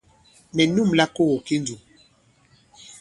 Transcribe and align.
Mɛ̀ 0.55 0.65
nûmla 0.75 1.05
kogo 1.15 1.37
ki 1.45 1.55
ndùm. 1.61 1.79